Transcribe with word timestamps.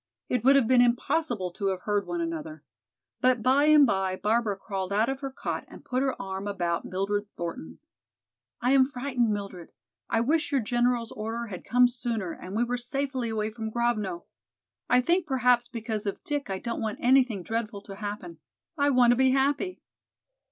It 0.29 0.43
would 0.43 0.55
have 0.55 0.65
been 0.65 0.81
impossible 0.81 1.51
to 1.51 1.67
have 1.67 1.81
heard 1.83 2.07
one 2.07 2.21
another. 2.21 2.63
But 3.19 3.43
by 3.43 3.65
and 3.65 3.85
by 3.85 4.15
Barbara 4.15 4.57
crawled 4.57 4.91
out 4.91 5.09
of 5.09 5.19
her 5.19 5.29
cot 5.29 5.63
and 5.67 5.85
put 5.85 6.01
her 6.01 6.19
arm 6.19 6.47
about 6.47 6.85
Mildred 6.85 7.27
Thornton. 7.37 7.77
"I 8.61 8.71
am 8.71 8.87
frightened, 8.87 9.29
Mildred. 9.29 9.71
I 10.09 10.21
wish 10.21 10.51
your 10.51 10.59
General's 10.59 11.11
order 11.11 11.45
had 11.49 11.63
come 11.63 11.87
sooner 11.87 12.31
and 12.31 12.55
we 12.55 12.63
were 12.63 12.77
safely 12.77 13.29
away 13.29 13.51
from 13.51 13.69
Grovno. 13.69 14.23
I 14.89 15.01
think 15.01 15.27
perhaps 15.27 15.67
because 15.67 16.07
of 16.07 16.23
Dick 16.23 16.49
I 16.49 16.57
don't 16.57 16.81
want 16.81 16.97
anything 16.99 17.43
dreadful 17.43 17.83
to 17.83 17.93
happen. 17.97 18.39
I 18.79 18.89
want 18.89 19.11
to 19.11 19.15
be 19.15 19.29
happy." 19.29 19.81